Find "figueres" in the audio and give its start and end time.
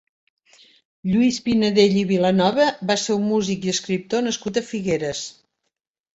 4.73-5.23